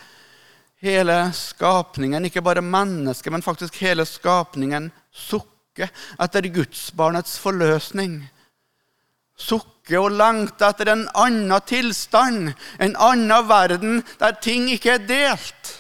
[0.84, 5.90] hele skapningen, ikke bare mennesket, men faktisk hele skapningen, sukker
[6.24, 8.22] etter gudsbarnets forløsning.
[9.38, 15.76] Sukke og langte etter en annen tilstand, en annen verden der ting ikke er delt.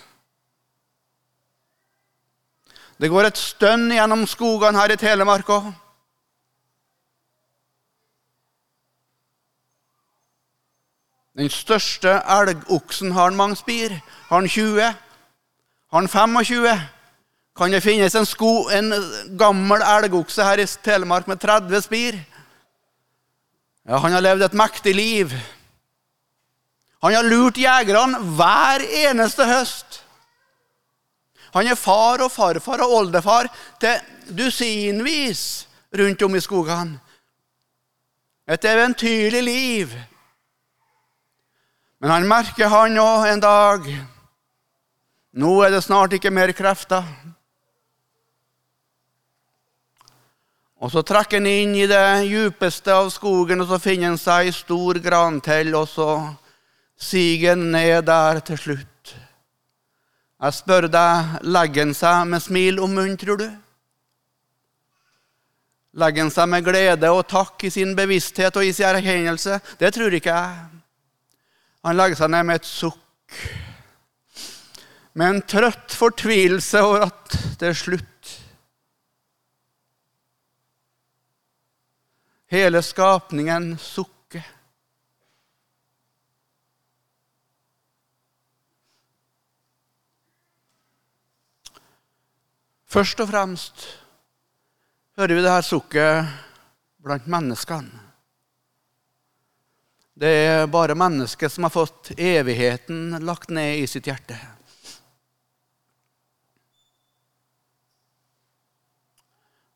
[2.97, 5.67] Det går et stønn gjennom skogene her i Telemark òg.
[11.37, 13.93] Den største elgoksen har mange spir.
[14.29, 14.81] Har han 20?
[14.81, 16.71] Har han 25?
[17.57, 18.93] Kan det finnes en, sko, en
[19.37, 22.19] gammel elgokse her i Telemark med 30 spir?
[23.87, 25.33] Ja, han har levd et mektig liv.
[27.01, 30.01] Han har lurt jegerne hver eneste høst.
[31.55, 33.49] Han er far og farfar og oldefar
[33.81, 35.65] til dusinvis
[35.97, 36.99] rundt om i skogene.
[38.47, 39.95] Et eventyrlig liv.
[41.99, 43.89] Men han merker, han òg, en dag
[45.37, 47.03] Nå er det snart ikke mer krefter.
[50.77, 54.45] Og Så trekker han inn i det djupeste av skogen, og så finner han seg
[54.45, 56.09] ei stor grantell, og så
[56.97, 59.15] siger han ned der til slutt.
[60.37, 63.47] Jeg spør deg, legger han seg med smil om munnen, tror du?
[65.97, 69.57] Legger han seg med glede og takk i sin bevissthet og i sin erkjennelse?
[69.81, 70.67] Det tror ikke jeg.
[71.87, 73.01] Han legger seg ned med et sukk.
[75.17, 78.16] med en trøtt fortvilelse over at det er slutt.
[82.47, 84.45] Hele skapningen sukker.
[92.87, 93.83] Først og fremst
[95.19, 96.29] hører vi det her sukket
[97.03, 98.05] blant menneskene.
[100.17, 104.39] Det er bare mennesket som har fått evigheten lagt ned i sitt hjerte.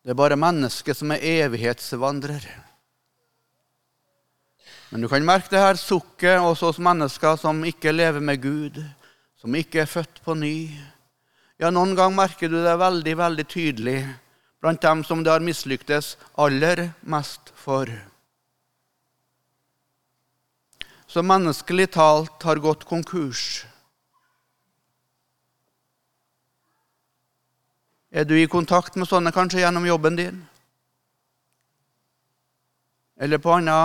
[0.01, 2.45] Det er bare mennesket som er evighetsvandrer.
[4.91, 8.79] Men du kan merke det her sukket også hos mennesker som ikke lever med Gud,
[9.39, 10.71] som ikke er født på ny.
[11.61, 13.99] Ja, noen gang merker du det veldig, veldig tydelig
[14.61, 17.89] blant dem som det har mislyktes aller mest for.
[21.05, 23.67] Som menneskelig talt har gått konkurs.
[28.11, 30.41] Er du i kontakt med sånne kanskje gjennom jobben din?
[33.15, 33.75] Eller på andre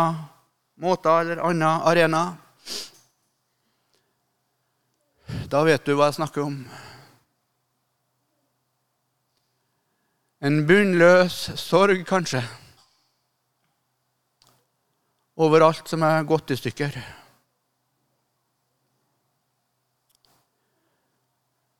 [0.82, 2.22] måter eller andre arena?
[5.46, 6.58] Da vet du hva jeg snakker om.
[10.42, 12.42] En bunnløs sorg, kanskje,
[15.36, 16.98] over alt som er gått i stykker.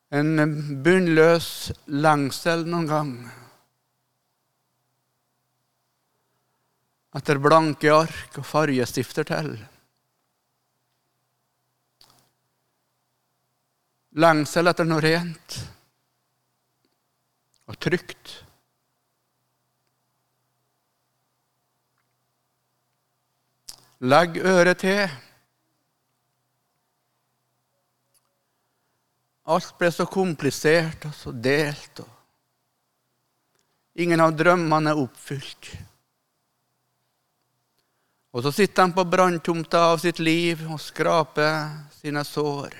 [0.07, 0.29] En
[0.83, 1.47] bunnløs
[1.91, 3.11] lengsel noen gang
[7.17, 9.51] etter blanke ark og fargestifter til.
[14.17, 15.57] Lengsel etter noe rent
[17.67, 18.33] og trygt.
[24.07, 25.17] Legg øret til.
[29.47, 32.01] Alt ble så komplisert og så delt.
[32.03, 32.09] og
[34.03, 35.69] Ingen av drømmene er oppfylt.
[38.35, 42.75] Og så sitter han på branntomta av sitt liv og skraper sine sår.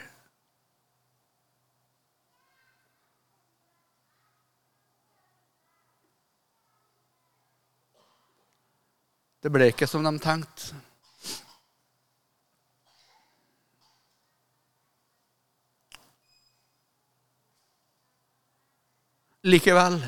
[9.41, 10.75] Det ble ikke som de tenkte.
[19.47, 19.99] Likevel.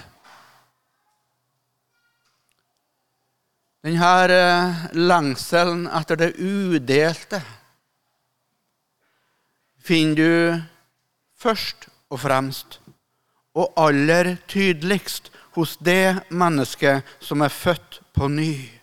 [3.86, 7.40] Denne eh, lengselen etter det udelte
[9.80, 10.62] finner du
[11.40, 12.82] først og fremst
[13.56, 18.79] og aller tydeligst hos det mennesket som er født på ny.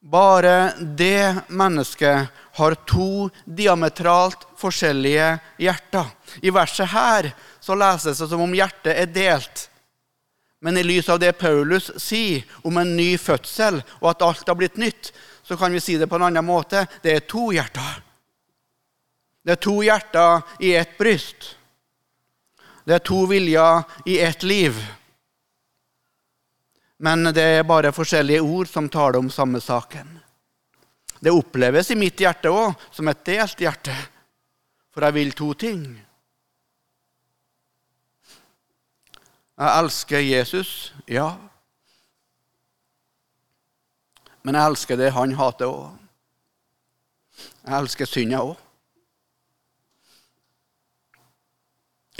[0.00, 6.06] Bare det mennesket har to diametralt forskjellige hjerter.
[6.40, 7.28] I verset her
[7.60, 9.66] så leses det som om hjertet er delt.
[10.60, 14.56] Men i lys av det Paulus sier om en ny fødsel, og at alt har
[14.56, 15.12] blitt nytt,
[15.44, 16.86] så kan vi si det på en annen måte.
[17.04, 18.00] Det er to hjerter.
[19.44, 21.54] Det er to hjerter i ett bryst.
[22.84, 24.76] Det er to viljer i ett liv.
[27.00, 30.18] Men det er bare forskjellige ord som taler om samme saken.
[31.20, 33.94] Det oppleves i mitt hjerte òg som et delt hjerte,
[34.92, 35.84] for jeg vil to ting.
[39.60, 41.30] Jeg elsker Jesus, ja.
[44.44, 45.96] Men jeg elsker det han hater òg.
[47.64, 48.60] Jeg elsker synda òg.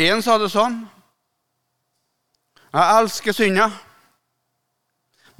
[0.00, 0.82] En sa det sånn.
[2.72, 3.70] Jeg elsker synda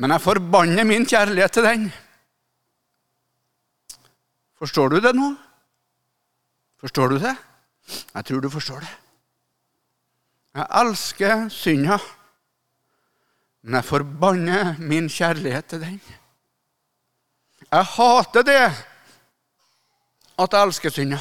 [0.01, 1.82] men jeg forbanner min kjærlighet til den.
[4.57, 5.26] Forstår du det nå?
[6.80, 7.34] Forstår du det?
[8.14, 8.94] Jeg tror du forstår det.
[10.57, 11.98] Jeg elsker synda,
[13.62, 16.01] men jeg forbanner min kjærlighet til den.
[17.70, 18.57] Jeg hater det
[20.40, 21.20] at jeg elsker synda.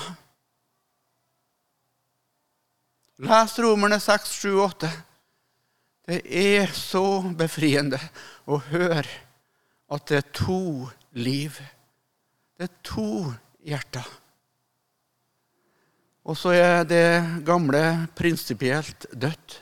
[3.27, 4.91] Les Romerne 6, 7, 8.
[6.09, 7.99] Det er så befriende
[8.49, 9.05] å høre
[9.93, 10.61] at det er to
[11.13, 11.59] liv.
[12.57, 13.11] Det er to
[13.61, 14.07] hjerter.
[16.25, 17.81] Og så er det gamle
[18.17, 19.59] prinsipielt dødt.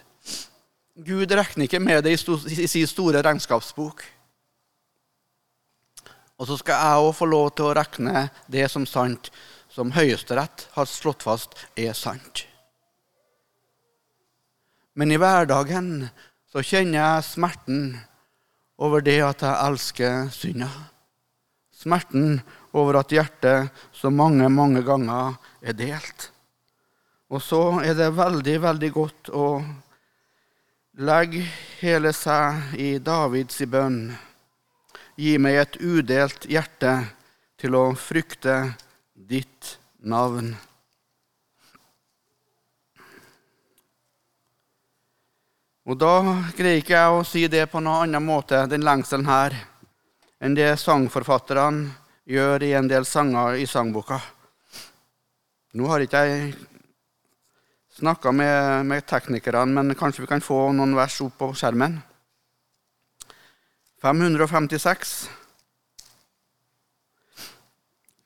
[1.03, 4.05] Gud regner ikke med det i sin store regnskapsbok.
[6.37, 9.33] Og så skal jeg òg få lov til å regne det som sant,
[9.67, 12.45] som Høyesterett har slått fast er sant.
[14.97, 16.07] Men i hverdagen
[16.47, 17.81] så kjenner jeg smerten
[18.79, 20.69] over det at jeg elsker synda.
[21.75, 22.39] Smerten
[22.77, 26.31] over at hjertet så mange, mange ganger er delt.
[27.29, 29.47] Og så er det veldig, veldig godt å
[31.03, 31.43] legge
[31.81, 33.99] hele seg i Davids bønn.
[35.17, 36.93] Gi meg et udelt hjerte
[37.59, 38.57] til å frykte
[39.13, 40.55] ditt navn.
[45.87, 46.13] Og da
[46.51, 49.53] greier ikke jeg å si det på noen annen måte, den lengselen her,
[50.43, 51.93] enn det sangforfatterne
[52.27, 54.19] gjør i en del sanger i sangboka.
[55.79, 56.51] Nå har ikke jeg
[58.01, 61.95] snakka med, med teknikerne, men kanskje vi kan få noen vers opp på skjermen.
[64.03, 65.17] 556.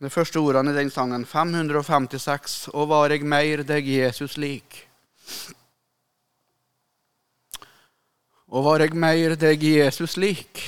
[0.02, 1.30] De første ordene i den sangen.
[1.30, 2.72] 556.
[2.74, 4.82] Og var eg meir deg Jesus lik.
[8.52, 10.60] Og var jeg meir deg Jesus lik?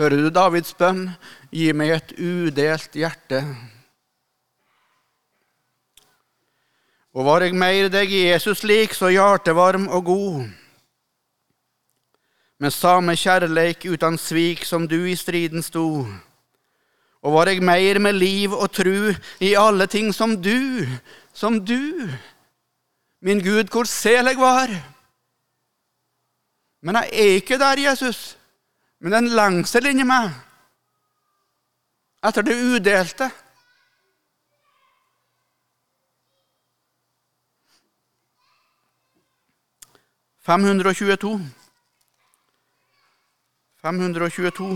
[0.00, 1.10] Hører du Davids bønn?
[1.52, 3.42] Gi meg et udelt hjerte.
[7.12, 10.48] Og var jeg meir deg Jesus lik, så hjertevarm og god.
[12.56, 16.06] Med same kjærleik uten svik som du i striden sto.
[17.20, 19.12] Og var jeg meir med liv og tru
[19.44, 20.88] i alle ting som du,
[21.36, 22.08] som du.
[23.20, 24.72] Min Gud, hvor sel jeg var.
[26.80, 28.38] Men jeg er ikke der, Jesus.
[28.98, 30.30] Men det er en lengsel inni meg
[32.26, 33.28] etter det udelte.
[40.46, 41.32] Fem hundre og tjueto.
[43.82, 44.70] Fem hundre og tjueto.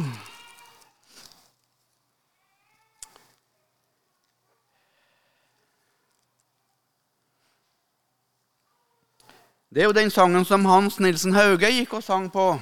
[9.70, 12.56] Det er jo den sangen som Hans Nilsen Hauge gikk og sang på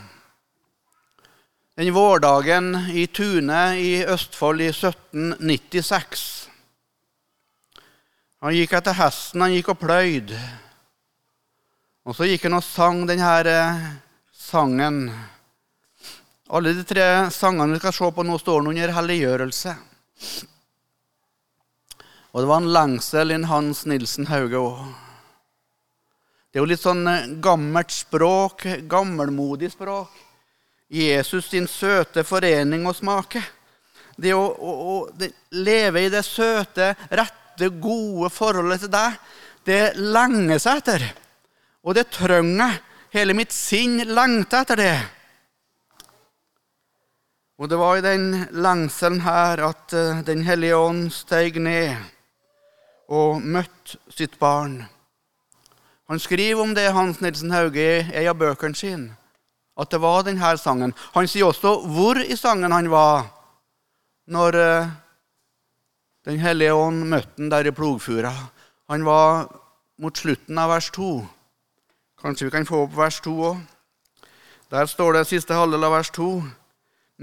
[1.80, 6.26] den vårdagen i Tune i Østfold i 1796.
[8.44, 10.36] Han gikk etter hesten, han gikk og pløyd.
[12.04, 13.88] Og så gikk han og sang denne eh,
[14.36, 15.00] sangen.
[16.52, 19.78] Alle de tre sangene vi skal se på nå, står under helliggjørelse.
[22.36, 25.07] Og det var en lengsel i Hans Nilsen Hauge òg.
[26.48, 30.14] Det er jo litt sånn eh, gammelt språk, gammelmodig språk.
[30.88, 33.42] Jesus sin søte forening og smake.
[34.16, 35.28] Det å, å, å
[35.60, 39.18] leve i det søte, rette, gode forholdet til deg,
[39.68, 41.08] det lenger seg etter.
[41.84, 42.78] Og det trenger
[43.08, 44.96] Hele mitt sinn lengter etter det.
[47.56, 51.96] Og det var i den lengselen her at uh, Den hellige ånd steg ned
[53.08, 54.82] og møtte sitt barn.
[56.08, 59.16] Han skriver om det Hans Nilsen Hauge i en av bøkene sine,
[59.76, 60.94] at det var denne sangen.
[61.12, 63.28] Han sier også hvor i sangen han var
[64.28, 64.88] når uh,
[66.28, 68.32] Den hellige ånd møtte han der i plogfura.
[68.90, 69.46] Han var
[69.96, 71.06] mot slutten av vers 2.
[72.20, 73.62] Kanskje vi kan få opp vers 2 òg.
[74.68, 76.26] Der står det siste halvdel av vers 2.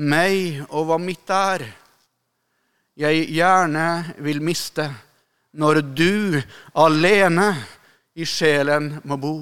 [0.09, 1.67] Meg og hva mitt er,
[2.97, 4.87] jeg gjerne vil miste,
[5.53, 6.41] når du
[6.73, 7.51] alene
[8.15, 9.35] i sjelen må bo.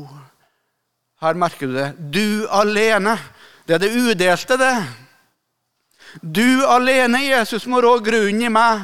[1.22, 1.90] Her merker du det.
[2.14, 3.16] Du alene.
[3.68, 4.76] Det er det udelte, det.
[6.22, 8.84] Du alene, Jesus, må rå grunnen i meg.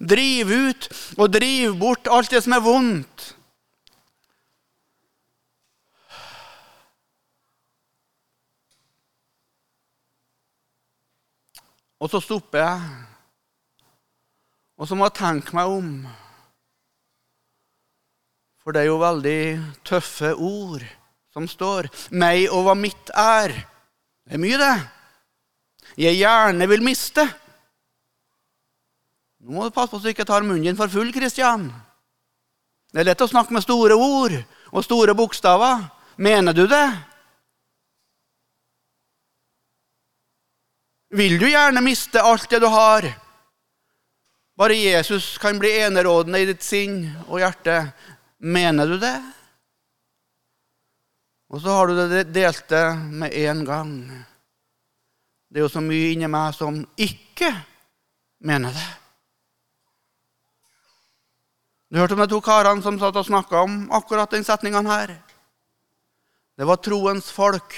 [0.00, 0.86] Driv ut
[1.18, 3.26] og driv bort alt det som er vondt.
[12.00, 12.92] Og så stopper jeg,
[14.80, 15.88] og så må jeg tenke meg om.
[18.60, 19.40] For det er jo veldig
[19.88, 20.84] tøffe ord
[21.32, 21.88] som står.
[22.12, 23.54] Meg og hva mitt er.
[24.26, 24.74] Det er mye, det.
[26.00, 27.24] Jeg gjerne vil miste.
[29.40, 31.70] Nå må du passe på så du ikke tar munnen din for full, Kristian.
[32.92, 34.36] Det er lett å snakke med store ord
[34.70, 35.86] og store bokstaver.
[36.20, 36.86] Mener du det?
[41.16, 43.08] Vil du gjerne miste alt det du har?
[44.60, 47.78] Bare Jesus kan bli enerådende i ditt sinn og hjerte.
[48.40, 49.18] Mener du det?
[51.50, 53.92] Og så har du det delte med en gang.
[55.50, 57.50] Det er jo så mye inni meg som ikke
[58.46, 58.88] mener det.
[61.90, 65.16] Du hørte om de to karene som satt og snakka om akkurat den setninga her.
[66.56, 67.74] Det var troens folk.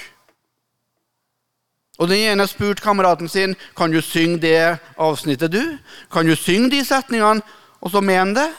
[1.97, 5.51] Og Den ene spurte kameraten sin kan du synge det avsnittet.
[5.51, 5.77] du?
[6.11, 7.41] Kan du synge de setningene,
[7.81, 8.49] og så mene det?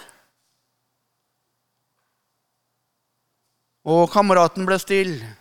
[3.85, 5.35] Og kameraten ble stille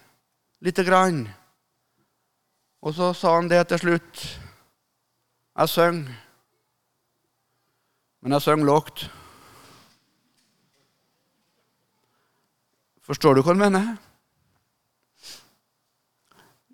[0.63, 1.23] lite grann.
[2.83, 4.23] Og så sa han det til slutt.
[5.53, 6.15] Jeg synger,
[8.21, 9.03] men jeg synger lågt.
[13.03, 13.93] Forstår du hva han mener?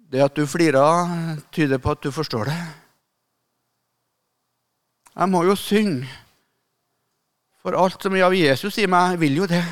[0.09, 2.59] Det at du flirer, tyder på at du forstår det.
[5.15, 6.07] Jeg må jo synge,
[7.61, 9.65] for alt som er av Jesus i meg, vil jo det.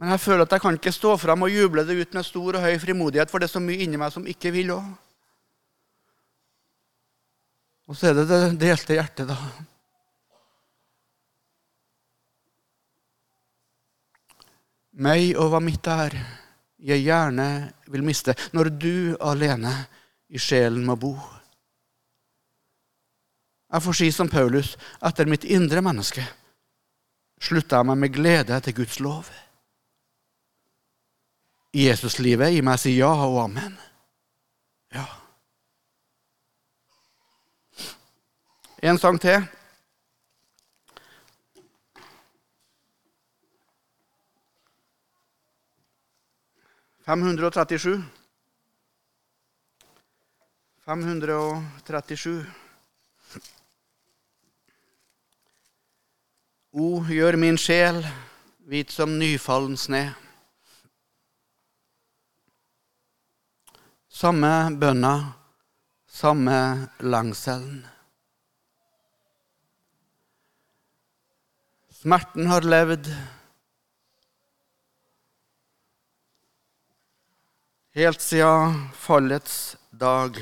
[0.00, 2.56] Men jeg føler at jeg kan ikke stå fram og juble det ut med stor
[2.56, 4.86] og høy frimodighet, for det er så mye inni meg som ikke vil òg.
[7.90, 9.36] Og så er det det delte hjertet, da.
[15.04, 16.16] Meg og hva mitt er,
[16.80, 17.50] jeg gjerne
[17.92, 19.74] vil miste, når du alene
[20.32, 21.12] i sjelen må bo.
[23.70, 24.72] Jeg får si som Paulus,
[25.04, 26.24] etter mitt indre menneske
[27.40, 29.28] slutta jeg meg med glede til Guds lov.
[31.70, 33.76] Jesuslivet i meg sier ja og amen.
[34.90, 35.06] Ja.
[38.82, 39.44] En sang til.
[47.06, 48.00] Fem hundre og trettisju.
[50.86, 52.34] Fem hundre og trettisju.
[56.70, 58.02] O, gjør min sjel
[58.70, 60.02] hvit som nyfallen sne.
[64.20, 65.32] Samme bønna,
[66.04, 66.56] samme
[67.00, 67.86] langselen.
[72.02, 73.08] Smerten har levd
[77.96, 79.58] helt siden fallets
[80.04, 80.36] dag.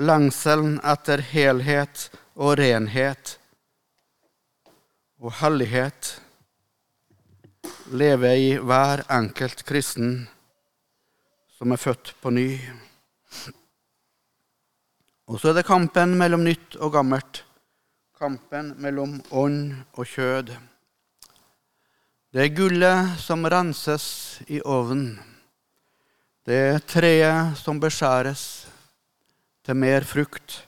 [0.00, 2.08] Lengselen etter helhet
[2.40, 3.38] og renhet
[5.20, 6.14] og hellighet
[7.92, 10.22] lever i hver enkelt kristen
[11.62, 12.46] som er født på ny.
[15.30, 17.44] Og så er det kampen mellom nytt og gammelt.
[18.18, 20.50] Kampen mellom ånd og kjød.
[22.34, 24.08] Det er gullet som renses
[24.50, 25.14] i ovnen.
[26.42, 28.44] Det er treet som beskjæres
[29.62, 30.64] til mer frukt.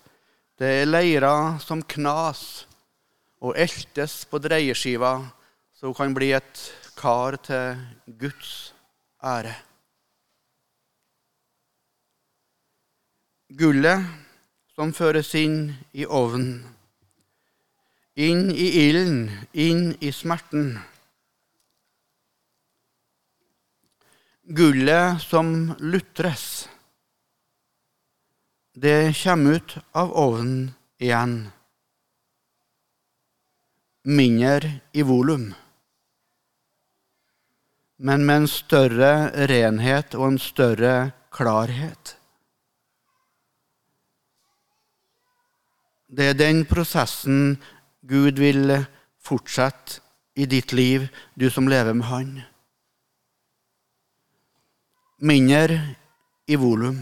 [0.54, 2.68] Det er leira som knas
[3.42, 5.16] og eltes på dreieskiva,
[5.74, 7.80] så hun kan bli et kar til
[8.14, 8.70] Guds
[9.18, 9.58] ære.
[13.54, 14.02] Gullet
[14.74, 15.58] som føres inn
[15.94, 16.64] i ovnen,
[18.18, 20.72] inn i ilden, inn i smerten.
[24.58, 26.46] Gullet som lutres,
[28.74, 31.36] det kommer ut av ovnen igjen
[34.04, 35.46] mindre i volum,
[37.96, 39.14] men med en større
[39.48, 40.96] renhet og en større
[41.32, 42.13] klarhet.
[46.14, 47.56] Det er den prosessen
[48.06, 48.70] Gud vil
[49.24, 49.98] fortsette
[50.38, 52.30] i ditt liv, du som lever med Han.
[55.24, 55.80] Mindre
[56.46, 57.00] i volum,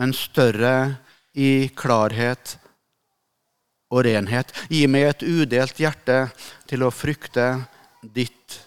[0.00, 0.74] men større
[1.32, 2.56] i klarhet
[3.92, 4.52] og renhet.
[4.68, 6.24] Gi meg et udelt hjerte
[6.68, 7.48] til å frykte
[8.02, 8.60] ditt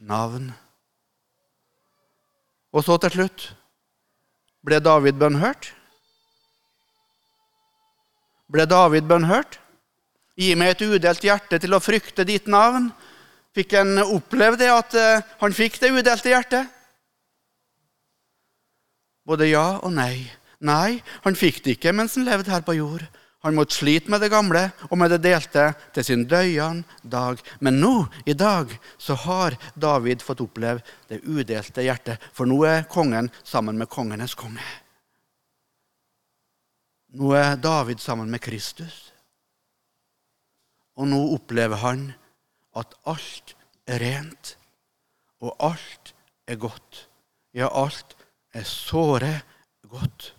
[0.00, 0.50] navn.
[2.74, 3.50] Og så til slutt
[4.66, 5.76] ble David bønnhørt?
[8.50, 9.58] Ble David bønnhørt?
[10.40, 12.88] Gi meg et udelt hjerte til å frykte ditt navn.
[13.54, 16.76] Fikk han oppleve det at eh, han fikk det udelte hjertet?
[19.26, 20.26] Både ja og nei.
[20.60, 23.04] Nei, han fikk det ikke mens han levde her på jord.
[23.40, 27.40] Han måtte slite med det gamle og med det delte til sin døyende dag.
[27.64, 27.94] Men nå,
[28.28, 32.20] i dag, så har David fått oppleve det udelte hjertet.
[32.36, 34.60] For nå er kongen sammen med kongenes konge.
[37.10, 39.10] Nå er David sammen med Kristus.
[40.94, 42.10] Og nå opplever han
[42.78, 43.54] at alt
[43.90, 44.54] er rent,
[45.42, 46.12] og alt
[46.46, 47.06] er godt.
[47.56, 48.14] Ja, alt
[48.54, 49.32] er såre
[49.90, 50.34] godt.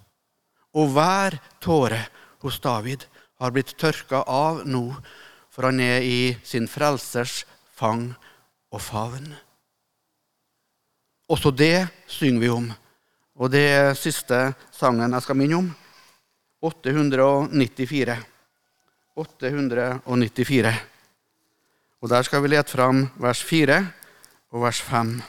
[0.71, 2.05] Og hver tåre
[2.39, 3.03] hos David
[3.41, 4.85] har blitt tørka av nå,
[5.51, 7.41] for han er i sin frelsers
[7.75, 8.13] fang
[8.71, 9.27] og favn.
[11.31, 12.71] Også det synger vi om,
[13.35, 15.71] og det er siste sangen jeg skal minne om.
[16.61, 18.17] 894.
[19.15, 20.73] 894.
[22.01, 23.77] Og der skal vi lete fram vers 4
[24.51, 25.21] og vers 5.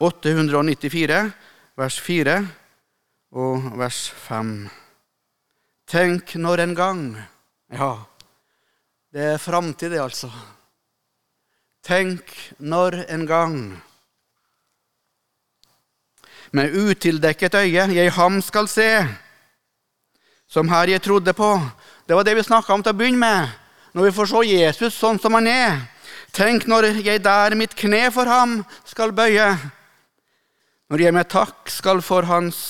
[0.00, 1.32] 894,
[1.76, 2.36] vers 4
[3.36, 4.54] og vers 5.
[5.90, 7.02] Tenk når en gang
[7.70, 7.92] Ja,
[9.12, 10.30] det er framtid, det, altså.
[11.86, 13.56] Tenk når en gang
[16.52, 18.88] med utildekket øye jeg ham skal se,
[20.50, 21.54] som her jeg trodde på.
[22.06, 23.56] Det var det vi snakka om til å begynne med.
[23.92, 25.80] når vi får se Jesus sånn som han er.
[26.30, 29.48] Tenk når jeg der mitt kne for ham skal bøye,
[30.90, 32.60] når jeg med takk skal for hans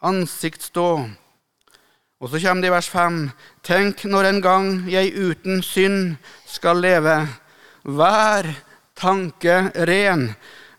[0.00, 1.04] ansikt stå.
[2.20, 3.18] Og så kommer det i vers 5.:
[3.60, 6.16] Tenk når en gang jeg uten synd
[6.48, 7.26] skal leve.
[7.84, 8.48] Hver
[8.96, 10.30] tanke ren,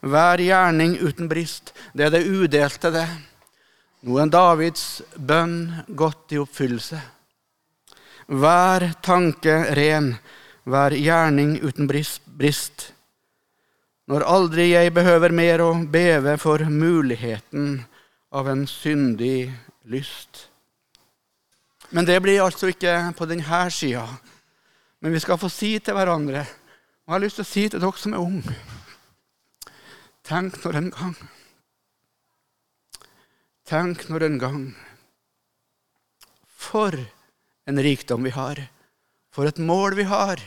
[0.01, 1.73] hver gjerning uten brist.
[1.93, 3.07] Det er det udelte, det.
[4.05, 6.99] Nå er Davids bønn gått i oppfyllelse.
[8.29, 10.11] Hver tanke ren,
[10.69, 12.91] hver gjerning uten brist.
[14.05, 17.79] Når aldri jeg behøver mer å beve for muligheten
[18.29, 19.49] av en syndig
[19.89, 20.51] lyst.
[21.89, 24.05] Men det blir altså ikke på denne sida.
[25.01, 27.81] Men vi skal få si til hverandre, og jeg har lyst til å si til
[27.81, 28.53] dere som er unge
[30.25, 31.17] Tenk når en gang
[33.65, 34.65] Tenk når en gang
[36.45, 36.93] For
[37.65, 38.61] en rikdom vi har.
[39.33, 40.41] For et mål vi har.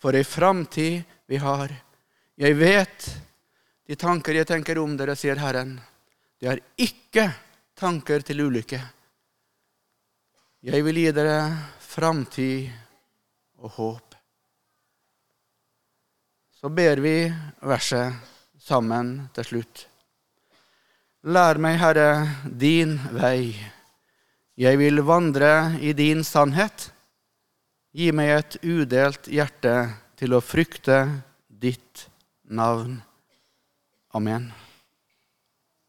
[0.00, 1.74] For ei framtid vi har.
[2.40, 3.08] Jeg vet
[3.86, 5.76] de tanker jeg tenker om dere, sier Herren.
[6.40, 7.28] Det er ikke
[7.76, 8.80] tanker til ulykke.
[10.62, 11.38] Jeg vil gi dere
[11.84, 12.72] framtid
[13.60, 14.18] og håp.
[16.56, 17.16] Så ber vi
[17.60, 18.14] verset
[18.62, 19.88] sammen til slutt.
[21.22, 23.54] Lær meg, Herre, din vei.
[24.58, 26.88] Jeg vil vandre i din sannhet.
[27.94, 29.76] Gi meg et udelt hjerte
[30.18, 30.98] til å frykte
[31.46, 32.08] ditt
[32.42, 32.98] navn.
[34.18, 34.50] Amen.